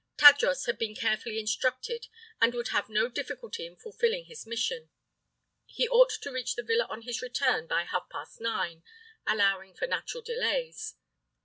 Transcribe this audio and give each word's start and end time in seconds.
Tadros 0.17 0.65
had 0.65 0.79
been 0.79 0.95
carefully 0.95 1.37
instructed, 1.39 2.07
and 2.41 2.55
would 2.55 2.69
have 2.69 2.89
no 2.89 3.07
difficulty 3.07 3.67
in 3.67 3.75
fulfilling 3.75 4.25
his 4.25 4.47
mission. 4.47 4.89
He 5.67 5.87
ought 5.87 6.09
to 6.23 6.31
reach 6.31 6.55
the 6.55 6.63
villa 6.63 6.87
on 6.89 7.03
his 7.03 7.21
return 7.21 7.67
by 7.67 7.83
half 7.83 8.09
past 8.09 8.41
nine, 8.41 8.81
allowing 9.27 9.75
for 9.75 9.85
natural 9.85 10.23
delays. 10.23 10.95